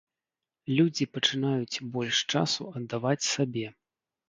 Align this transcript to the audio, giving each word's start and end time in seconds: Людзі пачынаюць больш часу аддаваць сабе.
Людзі 0.79 1.05
пачынаюць 1.17 1.81
больш 1.99 2.23
часу 2.37 2.61
аддаваць 2.77 3.29
сабе. 3.33 3.67